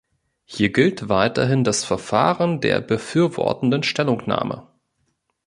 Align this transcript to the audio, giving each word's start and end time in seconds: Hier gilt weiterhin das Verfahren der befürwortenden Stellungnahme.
Hier 0.45 0.71
gilt 0.73 1.09
weiterhin 1.09 1.63
das 1.63 1.83
Verfahren 1.83 2.59
der 2.59 2.81
befürwortenden 2.81 3.83
Stellungnahme. 3.83 4.67